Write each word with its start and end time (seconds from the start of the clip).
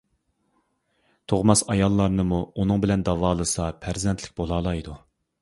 تۇغماس 1.33 1.61
ئاياللارنىمۇ 1.73 2.39
ئۇنىڭ 2.63 2.83
بىلەن 2.87 3.05
داۋالىسا، 3.11 3.69
پەرزەنتلىك 3.85 4.35
بولالايدۇ. 4.43 4.99